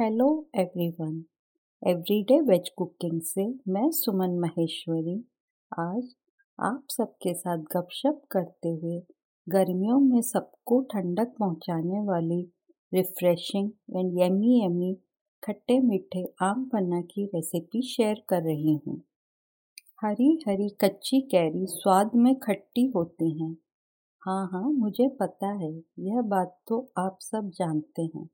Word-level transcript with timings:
Hello 0.00 0.48
everyone 0.54 1.24
everyday 1.82 2.40
veg 2.40 2.68
cooking 2.68 3.20
से 3.20 3.46
मैं 3.68 3.90
सुमन 3.90 4.38
महेश्वरी। 4.38 5.24
आज 5.78 6.14
आप 6.58 6.84
सबके 6.90 7.34
साथ 7.34 7.58
गपशप 7.58 8.20
करते 8.30 8.68
हुए 8.68 9.02
गर्मियों 9.48 9.98
में 10.00 10.20
सबको 10.22 10.80
ठंडक 10.82 11.34
पहुँचाने 11.38 12.00
वाली 12.00 12.52
रिफ्रेशिंग 12.94 13.70
एंड 13.96 14.20
यमी 14.20 14.66
यमी 14.66 14.94
खट्टे 15.42 15.78
मीठे 15.80 16.34
आम 16.42 16.64
पन्ना 16.64 17.00
की 17.00 17.24
रेसिपी 17.24 17.82
शेयर 17.82 18.22
कर 18.28 18.42
रही 18.42 18.80
हूँ। 18.86 19.02
हरी 20.04 20.44
हरी, 20.48 20.68
कच्ची, 20.68 21.20
कैरी 21.20 21.66
स्वाद 21.66 22.10
में 22.14 22.34
खट्टी 22.38 22.86
होती 22.86 23.42
हैं। 23.42 23.56
हाँ 24.20 24.48
हाँ 24.52 24.70
मुझे 24.70 25.08
पता 25.08 25.52
है, 25.52 25.72
यह 25.98 26.20
बात 26.20 26.58
तो 26.68 26.92
आप 26.98 27.18
सब 27.20 27.50
जानते 27.50 28.02
हैं। 28.02 28.26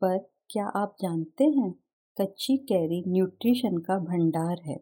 पर 0.00 0.33
क्या 0.50 0.66
आप 0.66 0.96
जानते 1.02 1.44
हैं 1.44 1.70
कच्ची 2.16 2.56
कैरी 2.56 3.02
न्यूट्रिशन 3.08 3.78
का 3.78 3.98
भंडार 3.98 4.60
है? 4.66 4.76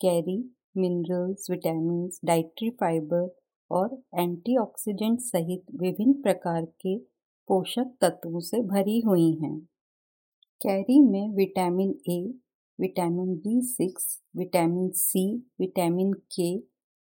carry, 0.00 0.36
minerals 0.76 1.50
vitamin 1.50 2.10
dietary 2.24 2.70
fibre 2.70 3.28
और 3.70 3.98
एंटीऑक्सीडेंट 4.14 5.20
सहित 5.20 5.64
विभिन्न 5.74 6.12
प्रकार 6.22 6.64
के 6.64 6.96
पोषक 7.48 7.92
तत्वों 8.00 8.40
से 8.40 8.60
भरी 8.60 9.00
हुई 9.00 9.30
हैं। 9.42 9.58
कैरी 10.60 11.00
में 11.00 11.28
vitamin 11.36 11.94
A 12.08 12.34
vitamin 12.80 13.34
B 13.36 13.60
six 13.62 14.20
vitamin 14.36 14.90
C 14.90 15.26
vitamin 15.60 16.12
K 16.12 16.58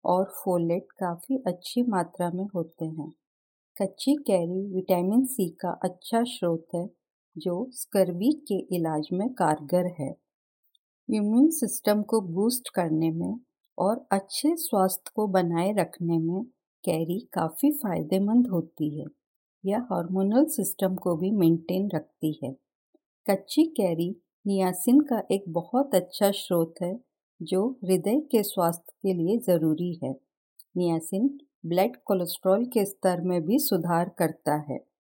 और 0.05 0.25
फोलेट 0.25 0.93
काफ़ी 0.93 1.43
अच्छी 1.47 1.83
मात्रा 1.83 2.31
में 2.31 2.45
होते 2.45 2.85
हैं। 2.85 3.13
कच्ची 3.77 4.17
कैरी 4.17 4.67
विटामिन 4.75 5.25
सी 5.27 5.49
का 5.49 5.81
अच्छा 5.85 6.23
स्रोत 6.25 6.67
है 6.75 7.04
जो 7.39 7.71
स्कर्वी 7.73 8.33
के 8.33 8.77
इलाज 8.77 9.09
में 9.13 9.29
कारगर 9.35 9.87
है। 10.01 10.15
इम्यून 11.11 11.51
सिस्टम 11.51 12.03
को 12.03 12.21
बूस्ट 12.21 12.69
करने 12.75 13.11
में 13.11 13.41
और 13.79 14.07
अच्छे 14.13 14.57
स्वास्थ्य 14.57 15.11
को 15.15 15.27
बनाए 15.27 15.73
रखने 15.73 16.19
में 16.19 16.45
कैरी 16.85 17.29
काफ़ी 17.33 17.73
फ़ायदेमंद 17.73 18.47
होती 18.47 19.01
है। 19.01 19.07
यह 19.65 19.79
हार्मोनल 19.79 20.45
सिस्टम 20.45 20.95
को 20.95 21.17
भी 21.17 21.31
मेंटेन 21.31 21.91
रखती 21.95 22.41
है। 22.45 22.57
कच्ची 23.31 23.65
कैरी 23.65 24.17
नियासिन 24.47 25.01
का 25.01 25.23
एक 25.31 25.45
बहुत 25.49 25.95
अच्छा 25.95 26.31
स्रोत 26.31 26.75
है, 26.83 27.01
जो 27.43 27.79
हृदय 27.85 28.21
के 28.21 28.43
स्वास्थ्य 28.43 28.93
के 29.03 29.15
लिए 29.15 29.39
ज़रूरी 29.39 30.01
है। 30.05 30.13
नियासिन 30.77 31.39
ब्लड 31.67 31.97
कोलेस्ट्रॉल 32.05 32.65
के 32.65 32.85
स्तर 32.85 33.21
में 33.21 33.43
भी 33.43 33.59
सुधार 33.59 34.09
करता 34.09 34.55
है। 34.73 34.94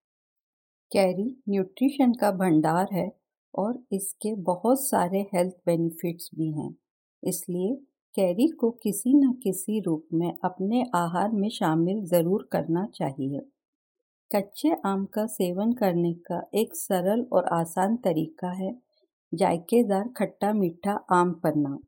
कैरी 0.95 1.25
न्यूट्रिशन 1.49 2.13
का 2.13 2.31
भंडार 2.31 2.89
है 2.93 3.11
और 3.55 3.79
इसके 3.93 4.35
बहुत 4.35 4.81
सारे 4.81 5.21
हेल्थ 5.35 5.55
बेनिफिट्स 5.67 6.31
भी 6.35 6.51
हैं। 6.53 6.75
इसलिए 7.23 7.75
कैरी 8.15 8.47
को 8.49 8.71
किसी 8.83 9.15
न 9.15 9.33
किसी 9.33 9.81
रूप 9.81 10.07
में 10.15 10.37
अपने 10.45 10.85
आहार 10.95 11.31
में 11.31 11.49
शामिल 11.49 12.05
ज़रूर 12.05 12.49
करना 12.53 12.87
चाहिए। 12.95 13.41
कच्चे 14.31 14.75
आम 14.87 15.05
का 15.05 15.27
सेवन 15.27 15.73
करने 15.73 16.13
का 16.13 16.41
एक 16.55 16.75
सरल 16.75 17.27
और 17.33 17.49
आसान 17.53 17.97
तरीका 17.97 18.51
है, 18.53 18.73
जायकेदार 19.33 20.09
खट्टा 20.17 20.53
मीठा 20.53 20.93
आम 21.13 21.33
पन्ना। 21.35 21.79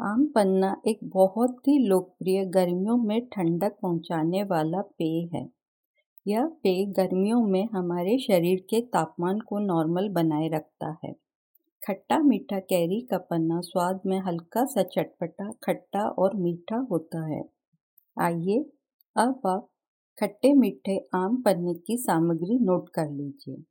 आम 0.00 0.26
पन्ना 0.26 0.74
एक 0.86 1.00
बहुत 1.04 1.68
ही 1.68 1.78
लोकप्रिय 1.88 2.44
गर्मियों 2.44 2.96
में 2.96 3.20
ठंडक 3.26 3.76
पहुँचाने 3.82 4.42
वाला 4.42 4.80
पेय 4.80 5.28
है। 5.34 5.46
यह 6.26 6.46
पेय 6.46 6.86
गर्मियों 6.86 7.46
में 7.46 7.68
हमारे 7.72 8.18
शरीर 8.18 8.60
के 8.60 8.80
तापमान 8.80 9.40
को 9.40 9.58
नॉर्मल 9.58 10.08
बनाए 10.08 10.48
रखता 10.48 10.96
है। 11.04 11.12
खट्टा 11.86 12.18
मीठा 12.18 12.58
कैरी 12.58 13.00
का 13.00 13.18
पन्ना 13.18 13.60
स्वाद 13.60 14.00
में 14.06 14.18
हल्का 14.20 14.64
सा 14.64 14.82
चटपटा, 14.82 15.52
खट्टा 15.64 16.08
और 16.08 16.36
मीठा 16.36 16.76
होता 16.76 17.26
है। 17.26 17.42
आइए 18.20 18.70
अब 19.16 19.40
आप 19.46 19.68
खट्टे 20.18 20.52
मीठे 20.52 21.08
आम 21.14 21.42
पन्ने 21.42 21.74
की 21.74 21.96
सामग्री 21.96 22.58
नोट 22.58 22.88
कर 22.88 23.10
लीजिए। 23.10 23.62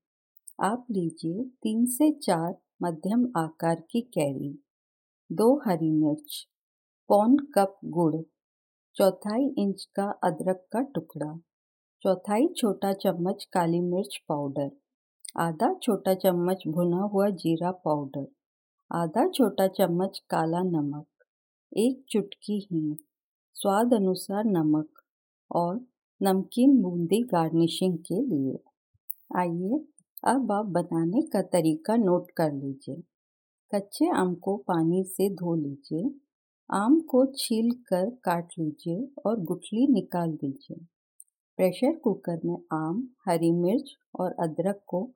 आप 0.64 0.86
लीजिए 0.92 1.44
तीन 1.64 1.86
से 1.86 2.12
चार 2.12 2.56
मध्यम 2.82 3.32
आकार 3.38 3.84
की 3.92 4.02
कैरी, 4.02 4.64
दो 5.32 5.62
हरी 5.68 5.92
मिर्च, 5.92 6.48
पौन 7.10 7.38
कप 7.38 7.80
गुड़, 7.86 8.22
चौथाई 8.96 9.54
इंच 9.58 9.84
का 9.96 10.12
अदरक 10.24 10.66
का 10.72 10.82
टुकड़ा 10.82 11.40
चौथाई 12.04 12.48
छोटा 12.58 12.94
चम्मच 12.94 13.48
काली 13.54 13.80
मिर्च 13.80 14.18
पाउडर। 14.30 14.72
आधा 15.38 15.74
छोटा 15.74 16.14
चम्मच 16.14 16.64
भुना 16.68 16.98
हुआ 16.98 17.30
जीरा 17.30 17.72
पाउडर। 17.72 18.28
आधा 18.92 19.30
छोटा 19.30 19.68
चम्मच 19.68 20.20
काला 20.30 20.62
नमक। 20.64 21.08
एक 21.78 22.06
चुटकी 22.10 22.68
हींग। 22.72 22.96
स्वाद 23.54 23.94
अनुसार 23.94 24.44
नमक 24.46 24.90
और 25.52 25.86
नमकीन 26.22 26.82
बूंदी 26.82 27.22
गार्निशिंग 27.22 27.98
के 27.98 28.22
लिए। 28.22 28.60
आइए, 29.38 29.86
अब 30.24 30.52
आप 30.52 30.66
बनाने 30.66 31.22
का 31.22 31.42
तरीका 31.42 31.96
नोट 31.96 32.32
कर 32.32 32.54
लीजिए। 32.54 33.04
कच्चे 33.76 34.10
आम 34.10 34.36
को 34.36 34.58
पानी 34.58 35.04
से 35.04 35.30
धो 35.30 35.56
लीजिए। 35.56 36.20
आम 36.72 37.00
को 37.00 37.26
छील 37.26 37.72
कर 37.72 38.10
काट 38.10 38.48
लीजिए 38.60 39.08
और 39.26 39.40
गुठली 39.40 39.88
निकाल 39.88 40.32
दीजिए। 40.32 40.86
प्रेशर 41.58 41.96
कुकर 41.96 42.40
में 42.46 42.58
आम, 42.72 43.08
हरी 43.28 43.52
मिर्च 43.52 43.96
और 44.20 44.36
अदरक 44.40 44.82
को 44.88 45.12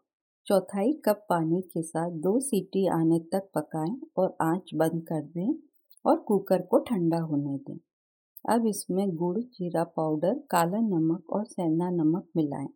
चौथाई 0.48 0.94
कप 0.94 1.25
पानी 1.30 1.62
के 1.62 1.81
साथ 1.81 2.12
दो 2.12 2.40
सीटी 2.40 2.88
आने 2.88 3.20
तक 3.20 3.50
पकाएँ 3.56 4.02
और 4.18 4.38
आँच 4.42 4.72
बंद 4.75 5.02
कर 5.08 5.22
दें 5.22 5.53
और 6.06 6.18
कुकर 6.18 6.62
को 6.62 6.80
ठंडा 6.80 7.18
होने 7.18 7.58
दें। 7.58 7.78
अब 8.50 8.68
इसमें 8.68 9.16
गुड़, 9.16 9.40
जीरा 9.40 9.84
पाउडर, 9.84 10.34
काला 10.50 10.80
नमक 10.80 11.30
और 11.30 11.46
सेंधा 11.46 11.90
नमक 11.90 12.28
मिलाएँ। 12.36 12.69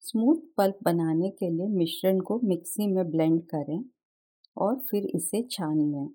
स्मूथ 0.00 0.36
पल्प 0.56 0.78
बनाने 0.82 1.30
के 1.30 1.50
लिए 1.50 1.66
मिश्रण 1.66 2.20
को 2.20 2.40
मिक्सी 2.44 2.86
में 2.86 3.10
ब्लेंड 3.10 3.42
करें 3.42 3.84
और 4.56 4.78
फिर 4.78 5.06
इसे 5.14 5.48
छान 5.50 5.78
लें। 5.78 6.08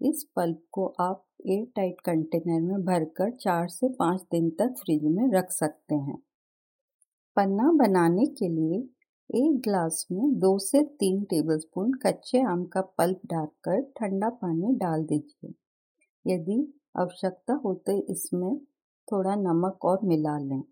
इस 0.00 0.24
पल्प 0.36 0.62
को 0.72 0.86
आप 1.00 1.24
एयर 1.46 1.64
टाइट 1.76 2.00
कंटेनर 2.00 2.60
में 2.60 2.84
भरकर 2.84 3.30
चार 3.30 3.68
से 3.68 3.88
पाँच 3.88 4.22
दिन 4.32 4.50
तक 4.50 4.74
फ्रिज 4.78 5.04
में 5.04 5.30
रख 5.32 5.50
सकते 5.50 5.94
हैं। 5.94 6.18
पन्ना 7.36 7.70
बनाने 7.72 8.26
के 8.26 8.48
लिए 8.48 8.78
एक 9.30 9.60
ग्लास 9.60 10.06
में 10.12 10.38
दो 10.38 10.58
से 10.58 10.82
तीन 11.00 11.22
टेबलस्पून 11.24 11.92
कच्चे 12.02 12.42
आम 12.42 12.64
का 12.64 12.80
पल्प 12.98 13.20
डालकर 13.26 13.80
ठंडा 13.96 14.28
पानी 14.42 14.74
डाल 14.76 15.04
दीजिए। 15.04 15.54
यदि 16.26 16.58
आवश्यकता 16.96 17.54
हो 17.54 17.74
तो 17.86 17.92
इसमें 18.12 18.56
थोड़ा 19.08 19.34
नमक 19.34 19.84
और 19.84 20.04
मिला 20.04 20.38
लें 20.38 20.62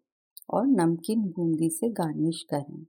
और 0.51 0.67
नमकीन 0.67 1.23
बूंदी 1.29 1.71
से 1.71 1.89
गार्निश 1.89 2.43
करें। 2.51 2.83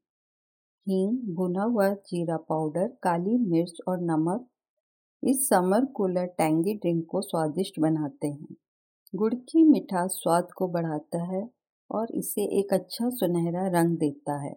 हींग, 0.87 1.35
भुना 1.35 1.63
हुआ 1.63 1.89
जीरा 1.93 2.37
पाउडर, 2.37 2.87
काली 3.03 3.37
मिर्च 3.47 3.81
और 3.87 4.01
नमक 4.01 4.47
इस 5.25 5.47
समर 5.49 5.85
कूलर 5.85 6.25
टैंगी 6.25 6.73
ड्रिंक 6.73 7.05
को 7.09 7.21
स्वादिष्ट 7.21 7.79
बनाते 7.79 8.27
हैं। 8.27 8.55
गुड़ 9.13 9.33
की 9.33 9.63
मिठास 9.63 10.11
स्वाद 10.11 10.51
को 10.51 10.67
बढ़ाता 10.67 11.23
है 11.23 11.49
और 11.89 12.11
इसे 12.11 12.43
एक 12.59 12.73
अच्छा 12.73 13.09
सुनहरा 13.09 13.67
रंग 13.69 13.97
देता 13.97 14.37
है। 14.41 14.55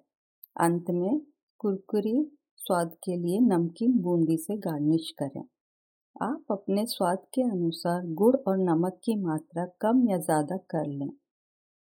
अंत 0.56 0.90
में 0.90 1.20
कुरकुरी 1.60 2.30
स्वाद 2.58 2.96
के 3.04 3.16
लिए 3.16 3.38
नमकीन 3.40 3.98
बूंदी 3.98 4.36
से 4.36 4.56
गार्निश 4.56 5.10
करें। 5.18 5.42
आप 6.22 6.44
अपने 6.50 6.86
स्वाद 6.86 7.18
के 7.34 7.42
अनुसार 7.42 8.06
गुड़ 8.14 8.36
और 8.36 8.58
नमक 8.58 9.00
की 9.04 9.16
मात्रा 9.16 9.66
कम 9.80 10.06
या 10.10 10.18
ज़्यादा 10.18 10.56
कर 10.56 10.86
लें। 10.86 11.10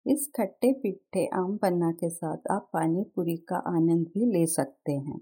इस 0.06 0.30
खट्टे 0.36 0.72
पिट्ठे 0.72 1.26
आम 1.34 1.56
पन्ना 1.56 1.90
के 1.92 2.10
साथ 2.10 2.52
आप 2.52 2.68
पानी 2.72 3.02
पूरी 3.16 3.36
का 3.36 3.56
आनंद 3.68 4.06
भी 4.06 4.32
ले 4.32 4.46
सकते 4.46 4.92
हैं। 4.92 5.20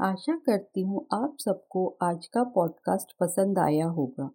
आशा 0.00 0.36
करती 0.36 0.80
हूँ 0.80 1.06
आप 1.12 1.36
सबको 1.40 1.98
आज 2.02 2.26
का 2.26 2.42
पॉडकास्ट 2.44 3.12
पसंद 3.20 3.58
आया 3.58 3.86
होगा। 3.86 4.30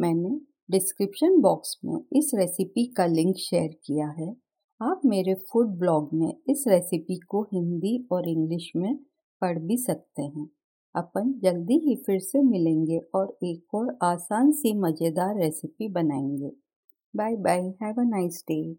मैंने 0.00 0.40
डिस्क्रिप्शन 0.70 1.40
बॉक्स 1.40 1.78
में 1.84 2.04
इस 2.12 2.30
रेसिपी 2.34 2.86
का 2.86 3.06
लिंक 3.06 3.36
शेयर 3.36 3.68
किया 3.84 4.08
है। 4.08 4.36
आप 4.82 5.00
मेरे 5.04 5.34
फ़ूड 5.34 5.68
ब्लॉग 5.68 6.10
में 6.12 6.34
इस 6.48 6.64
रेसिपी 6.68 7.18
को 7.18 7.42
हिंदी 7.42 8.08
और 8.12 8.28
इंग्लिश 8.28 8.72
में 8.76 8.96
पढ़ 9.40 9.58
भी 9.58 9.76
सकते 9.76 10.22
हैं। 10.22 10.48
अपन 10.94 11.34
जल्दी 11.42 11.78
ही 11.78 11.96
फिर 11.96 12.20
से 12.20 12.42
मिलेंगे 12.42 12.98
और 13.14 13.38
एक 13.42 13.74
और 13.74 13.98
आसान 14.02 14.52
सी 14.52 14.74
मज़ेदार 14.74 15.36
रेसिपी 15.36 15.88
बनाएँगे। 15.88 16.52
Bye 17.16 17.36
bye 17.36 17.74
have 17.82 18.00
a 18.00 18.04
nice 18.04 18.44
day 18.48 18.76